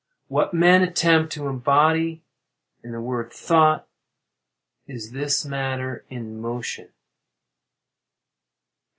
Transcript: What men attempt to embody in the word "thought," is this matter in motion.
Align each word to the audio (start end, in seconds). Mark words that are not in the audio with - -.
What 0.29 0.51
men 0.51 0.81
attempt 0.81 1.31
to 1.33 1.45
embody 1.45 2.23
in 2.83 2.91
the 2.91 2.99
word 2.99 3.31
"thought," 3.31 3.87
is 4.87 5.11
this 5.11 5.45
matter 5.45 6.05
in 6.09 6.41
motion. 6.41 6.89